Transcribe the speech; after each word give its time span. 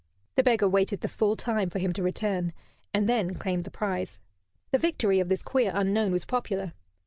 The 0.33 0.41
beggar 0.41 0.67
waited 0.67 1.01
the 1.01 1.07
full 1.07 1.35
time 1.35 1.69
for 1.69 1.77
him 1.77 1.93
to 1.93 2.01
return; 2.01 2.53
and 2.91 3.07
then 3.07 3.35
claimed 3.35 3.65
the 3.65 3.69
prize. 3.69 4.19
The 4.71 4.79
victory 4.79 5.19
of 5.19 5.29
this 5.29 5.43
queer 5.43 5.71
unknown 5.75 6.11
was 6.11 6.25
popular. 6.25 6.73